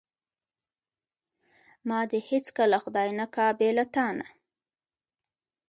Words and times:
ما 1.87 1.99
دې 2.11 2.19
هیڅکله 2.29 2.77
خدای 2.83 3.09
نه 3.19 3.25
کا 3.35 3.45
بې 3.59 3.69
له 3.77 3.85
تانه. 3.95 4.27